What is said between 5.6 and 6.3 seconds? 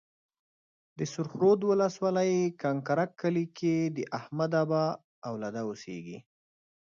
اوسيږي.